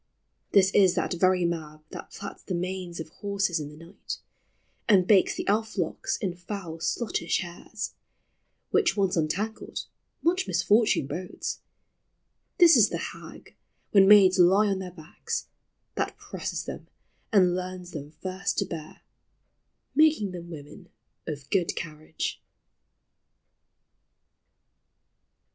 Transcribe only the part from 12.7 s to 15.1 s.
is the hag, when maids lie on their